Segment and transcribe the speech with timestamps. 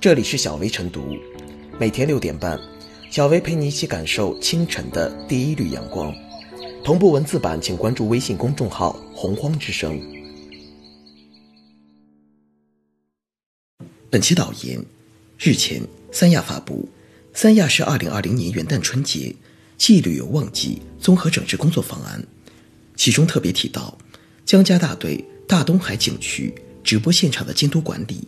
[0.00, 1.14] 这里是小薇晨读，
[1.78, 2.58] 每天六点半，
[3.10, 6.10] 小薇陪你一起感受清晨的第一缕阳光。
[6.82, 10.00] 同步文字版，请关注微信公众号“洪荒之声”。
[14.08, 14.82] 本期导言：
[15.38, 16.88] 日前，三亚发布
[17.38, 19.36] 《三亚市2020年元旦春节
[19.76, 22.18] 暨旅游旺季综合整治工作方案》，
[22.96, 23.98] 其中特别提到，
[24.46, 28.26] 将加大对大东海景区直播现场的监督管理，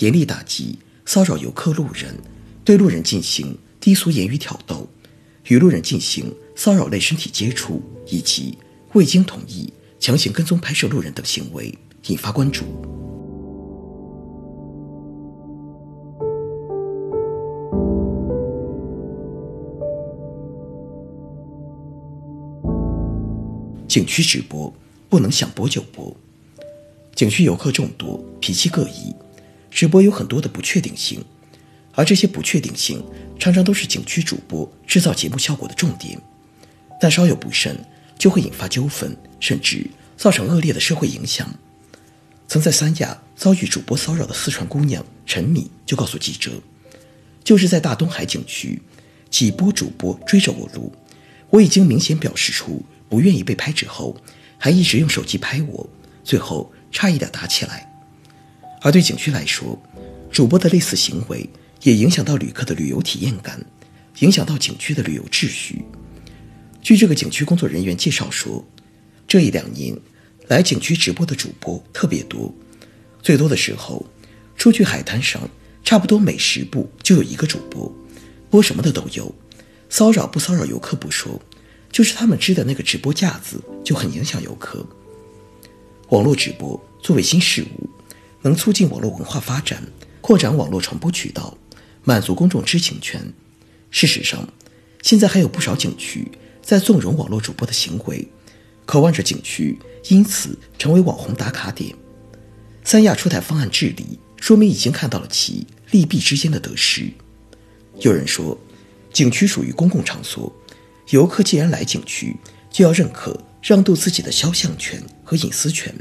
[0.00, 0.78] 严厉打击。
[1.08, 2.14] 骚扰游客、路人，
[2.62, 4.86] 对路人进行低俗言语挑逗，
[5.46, 8.58] 与路人进行骚扰类身体接触，以及
[8.92, 11.74] 未经同意强行跟踪拍摄路人等行为，
[12.08, 12.66] 引发关注。
[23.88, 24.70] 景区直播
[25.08, 26.14] 不能想播就播，
[27.14, 29.14] 景区游客众多，脾气各异。
[29.70, 31.24] 直播有很多的不确定性，
[31.92, 33.04] 而这些不确定性
[33.38, 36.20] 常常都是景区主播制造节目效果的重点，
[37.00, 37.78] 但稍有不慎
[38.18, 41.52] 就会引发纠纷，甚至造成恶劣的社会影响。
[42.48, 46.50] 曾在三亚遭遇主播骚扰的四川姑娘陈米就告诉记者
[47.44, 48.80] ：“就是在大东海景区，
[49.30, 50.90] 几波主播追着我录，
[51.50, 54.16] 我已经明显表示出不愿意被拍之后，
[54.56, 55.88] 还一直用手机拍我，
[56.24, 57.84] 最后差一点打起来。”
[58.80, 59.80] 而对景区来说，
[60.30, 61.48] 主播的类似行为
[61.82, 63.64] 也影响到旅客的旅游体验感，
[64.20, 65.82] 影响到景区的旅游秩序。
[66.80, 68.64] 据这个景区工作人员介绍说，
[69.26, 69.96] 这一两年
[70.46, 72.54] 来景区直播的主播特别多，
[73.22, 74.04] 最多的时候，
[74.56, 75.42] 出去海滩上
[75.84, 77.92] 差不多每十步就有一个主播，
[78.48, 79.34] 播什么的都有。
[79.90, 81.40] 骚扰不骚扰游客不说，
[81.90, 84.86] 就是他们支的那个直播架子就很影响游客。
[86.10, 87.87] 网络直播作为新事物。
[88.42, 89.82] 能促进网络文化发展，
[90.20, 91.56] 扩展网络传播渠道，
[92.04, 93.32] 满足公众知情权。
[93.90, 94.48] 事实上，
[95.02, 96.30] 现在还有不少景区
[96.62, 98.28] 在纵容网络主播的行为，
[98.86, 101.94] 渴望着景区因此成为网红打卡点。
[102.84, 107.10] 三亚出台方案治理，说明已经看到了其利弊之间的得失。
[108.00, 108.56] 有人说，
[109.12, 110.54] 景区属于公共场所，
[111.10, 112.36] 游客既然来景区，
[112.70, 115.94] 就要认可让渡自己的肖像权和隐私权。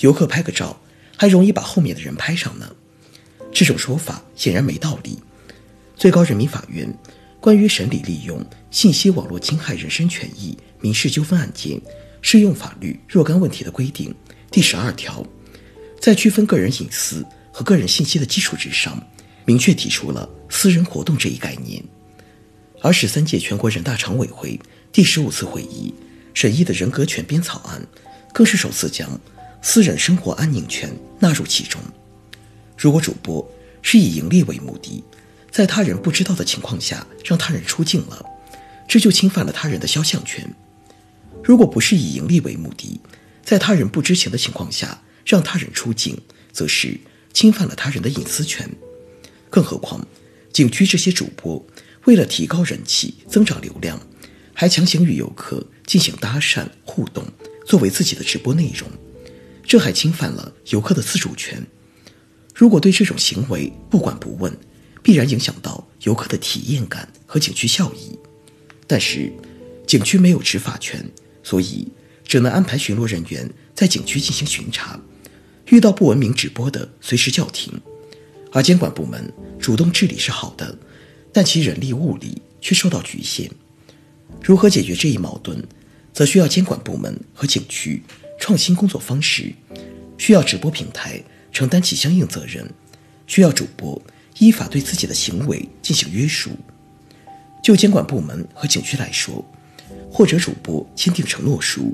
[0.00, 0.78] 游客拍个照。
[1.16, 2.70] 还容易把后面的人拍上呢，
[3.52, 5.18] 这种说法显然没道理。
[5.96, 6.92] 最高人民法院
[7.40, 11.80] 关于审理利用信息网络侵害人身权益民事纠纷案件
[12.20, 14.14] 适用法律若干问题的规定
[14.50, 15.24] 第十二条，
[15.98, 19.02] 在区分个人隐私和个人信息的基础之上，
[19.44, 21.82] 明确提出了私人活动这一概念。
[22.82, 24.60] 而十三届全国人大常委会
[24.92, 25.94] 第十五次会议
[26.34, 27.82] 审议的人格权编草案，
[28.34, 29.18] 更是首次将。
[29.62, 31.80] 私人生活安宁权纳入其中。
[32.76, 33.46] 如果主播
[33.82, 35.02] 是以盈利为目的，
[35.50, 38.24] 在他人不知道的情况下让他人出镜了，
[38.86, 40.44] 这就侵犯了他人的肖像权；
[41.42, 43.00] 如果不是以盈利为目的，
[43.42, 46.20] 在他人不知情的情况下让他人出镜，
[46.52, 46.98] 则是
[47.32, 48.68] 侵犯了他人的隐私权。
[49.48, 50.06] 更何况，
[50.52, 51.64] 景区这些主播
[52.04, 53.98] 为了提高人气、增长流量，
[54.52, 57.24] 还强行与游客进行搭讪互动，
[57.66, 58.88] 作为自己的直播内容。
[59.66, 61.66] 这还侵犯了游客的自主权。
[62.54, 64.56] 如果对这种行为不管不问，
[65.02, 68.18] 必然影响到游客的体验感和景区效益。
[68.86, 69.32] 但是，
[69.86, 71.04] 景区没有执法权，
[71.42, 71.88] 所以
[72.24, 74.98] 只能安排巡逻人员在景区进行巡查，
[75.66, 77.72] 遇到不文明直播的随时叫停。
[78.52, 80.78] 而监管部门主动治理是好的，
[81.32, 83.50] 但其人力物力却受到局限。
[84.42, 85.62] 如何解决这一矛盾，
[86.12, 88.02] 则需要监管部门和景区。
[88.46, 89.52] 创新工作方式
[90.16, 91.20] 需要直播平台
[91.50, 92.64] 承担起相应责任，
[93.26, 94.00] 需要主播
[94.38, 96.52] 依法对自己的行为进行约束。
[97.60, 99.44] 就监管部门和景区来说，
[100.08, 101.92] 或者主播签订承诺书，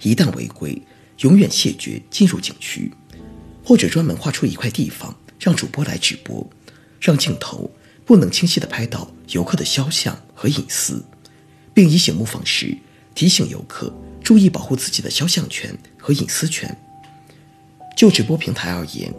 [0.00, 0.80] 一旦违规，
[1.22, 2.88] 永远谢绝进入景区；
[3.64, 6.48] 或者专门划出一块地方让主播来直播，
[7.00, 7.68] 让镜头
[8.04, 11.04] 不能清晰地拍到游客的肖像和隐私，
[11.74, 12.78] 并以醒目方式
[13.16, 13.92] 提醒游客。
[14.28, 16.76] 注意保护自己的肖像权和隐私权。
[17.96, 19.10] 就直播平台而言，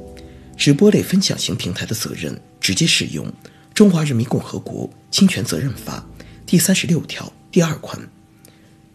[0.56, 3.26] 直播类分享型平台的责任直接适用
[3.74, 6.08] 《中华人民共和国侵权责任法》
[6.46, 8.00] 第三十六条第二款。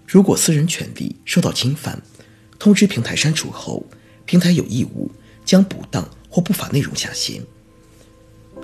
[0.07, 2.01] 如果私人权利受到侵犯，
[2.61, 3.85] 通知平台删除后，
[4.25, 5.11] 平台有义务
[5.45, 7.43] 将不当或不法内容下线。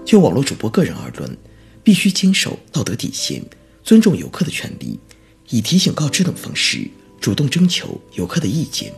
[0.05, 1.37] 就网络主播个人而论，
[1.82, 3.43] 必须坚守道德底线，
[3.82, 5.00] 尊重游客的权利，
[5.49, 6.88] 以提醒、告知等方式。
[7.20, 8.93] 主动征求游客的意见。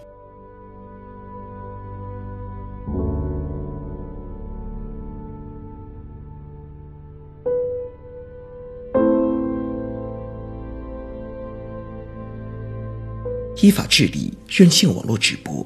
[13.60, 15.64] 依法治理任性网络直播。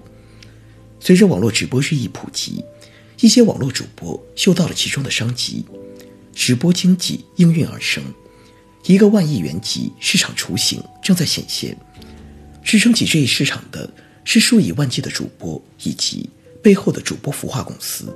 [0.98, 2.64] 随着网络直播日益普及
[3.20, 5.64] 一些网络主播嗅到了其中的商机
[6.34, 8.02] 直播经济应运而生。
[8.84, 11.76] 一个万亿元级市场雏形正在显现。
[12.66, 13.88] 支撑起这一市场的
[14.24, 16.28] 是数以万计的主播以及
[16.60, 18.12] 背后的主播孵化公司。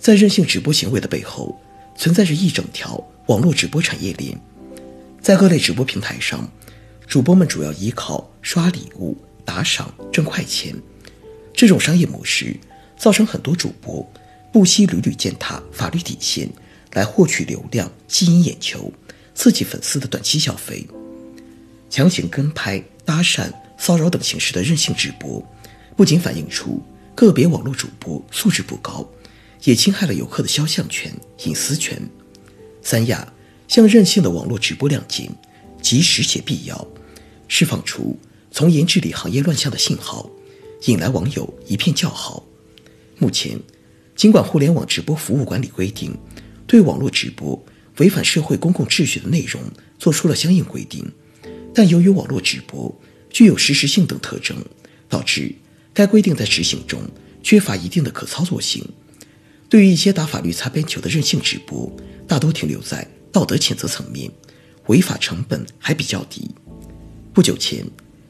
[0.00, 1.56] 在任性直播行为的背后，
[1.96, 4.36] 存在着一整条网络直播产业链。
[5.22, 6.50] 在各类直播平台上，
[7.06, 10.74] 主播们主要依靠刷礼物、打赏挣快钱。
[11.54, 12.56] 这种商业模式
[12.98, 14.04] 造成很多主播
[14.52, 16.48] 不惜屡屡践踏法律底线，
[16.94, 18.92] 来获取流量、吸引眼球、
[19.36, 20.84] 刺激粉丝的短期消费。
[21.88, 25.42] 强行跟拍、搭讪、骚扰等形式的任性直播，
[25.96, 26.82] 不仅反映出
[27.14, 29.08] 个别网络主播素质不高。
[29.64, 31.12] 也侵害了游客的肖像权、
[31.44, 32.00] 隐私权。
[32.82, 33.32] 三亚
[33.66, 35.28] 向任性的网络直播亮剑，
[35.82, 36.86] 及时且必要，
[37.48, 38.16] 释放出
[38.52, 40.30] 从严治理行业乱象的信号，
[40.84, 42.44] 引来网友一片叫好。
[43.18, 43.58] 目前，
[44.14, 46.16] 尽管互联网直播服务管理规定
[46.66, 47.60] 对网络直播
[47.96, 49.60] 违反社会公共秩序的内容
[49.98, 51.10] 做出了相应规定，
[51.76, 52.90] 但由于网络直播
[53.28, 54.56] 具有实时性等特征，
[55.10, 55.54] 导致
[55.92, 57.02] 该规定在执行中
[57.42, 58.82] 缺乏一定的可操作性。
[59.68, 61.94] 对于一些打法律擦边球的任性直播，
[62.26, 64.30] 大多停留在道德谴责层面，
[64.86, 66.50] 违法成本还比较低。
[67.34, 67.86] 不久前，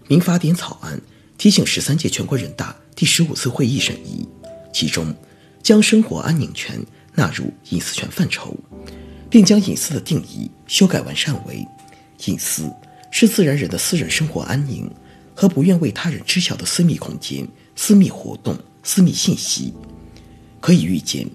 [0.08, 1.00] 民法典草案
[1.38, 4.26] 提请十三届全国人大第十五次会议审议，
[4.74, 5.14] 其中
[5.62, 6.84] 将生活安宁权
[7.14, 8.58] 纳入隐私权范畴，
[9.30, 11.64] 并将隐私的定义修改完善为：
[12.24, 12.68] 隐私
[13.18, 14.90] 是自然人的私人生活安宁
[15.34, 19.72] 和不愿为他人知晓的私密空间、私密活动、私密信息。
[20.60, 21.26] 可以预见，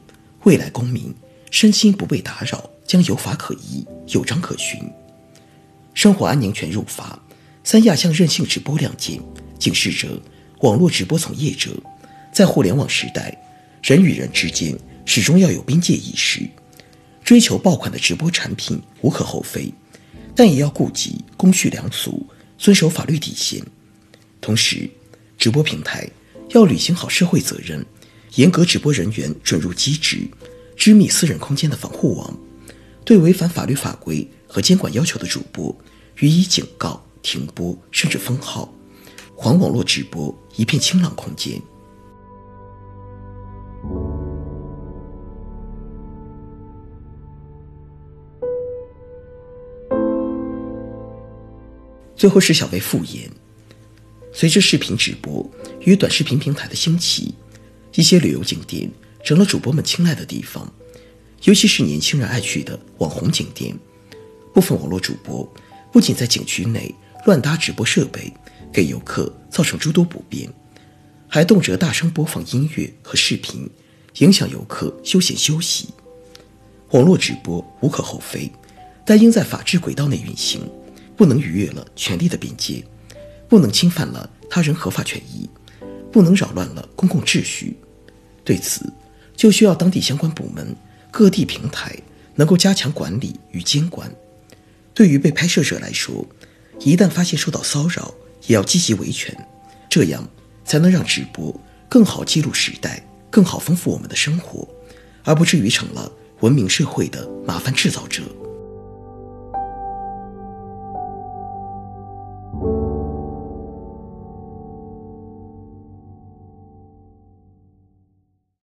[0.43, 1.11] 未来公民
[1.49, 4.79] 身心不被打扰将有法可依、有章可循。
[5.95, 7.19] 生活安宁权入法，
[7.63, 9.19] 三亚向任性直播亮剑，
[9.57, 10.07] 警示着
[10.59, 11.71] 网络直播从业者，
[12.31, 13.35] 在互联网时代，
[13.81, 16.47] 人与人之间始终要有边界意识。
[17.23, 19.73] 追求爆款的直播产品无可厚非，
[20.35, 22.25] 但也要顾及公序良俗，
[22.57, 23.61] 遵守法律底线。
[24.39, 24.89] 同时，
[25.37, 26.09] 直播平台
[26.49, 27.85] 要履行好社会责任。
[28.35, 30.25] 严格直播人员准入机制，
[30.77, 32.33] 织密私人空间的防护网，
[33.03, 35.75] 对违反法律法规和监管要求的主播
[36.19, 38.73] 予以警告、停播甚至封号，
[39.35, 41.61] 还网络直播一片清朗空间。
[52.21, 53.27] 最后是小薇复言，
[54.31, 55.43] 随着视频直播
[55.79, 57.33] 与短视频平台的兴起。
[57.95, 58.87] 一些旅游景点
[59.23, 60.71] 成了主播们青睐的地方，
[61.45, 63.75] 尤其是年轻人爱去的网红景点。
[64.53, 65.51] 部分网络主播
[65.91, 66.93] 不仅在景区内
[67.25, 68.31] 乱搭直播设备，
[68.71, 70.47] 给游客造成诸多不便，
[71.27, 73.67] 还动辄大声播放音乐和视频，
[74.19, 75.89] 影响游客休闲休息。
[76.91, 78.51] 网络直播无可厚非，
[79.07, 80.61] 但应在法治轨道内运行，
[81.21, 82.83] 不能逾越了权利的边界，
[83.47, 85.47] 不能侵犯了他人合法权益。
[86.11, 87.77] 不能扰乱了公共秩序，
[88.43, 88.91] 对此
[89.35, 90.75] 就需要当地相关部门、
[91.11, 91.95] 各地平台
[92.33, 94.11] 能够加强管理与监管。
[94.95, 96.25] 对于被拍摄者来说，
[96.79, 98.15] 一旦发现受到骚扰，
[98.47, 99.31] 也要积极维权，
[99.87, 100.27] 这样
[100.65, 101.55] 才能让直播
[101.87, 104.67] 更好记录时代，更好丰富我们的生活，
[105.23, 108.23] 而不至于成了文明社会的麻烦制造者。